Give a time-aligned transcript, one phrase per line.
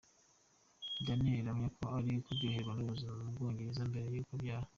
[1.05, 4.67] Daniella ahamya ko ari kuryoherwa n'ubuzima mu Bwongereza mbere y'uko abyara.